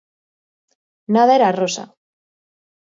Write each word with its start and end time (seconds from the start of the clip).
Nada 1.15 1.37
era 1.39 1.53
rosa. 1.61 1.83